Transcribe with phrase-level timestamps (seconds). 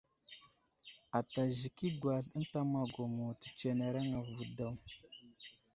[1.19, 4.75] Ata zik i agwazl ənta magwamo tətsenereŋ avo daw.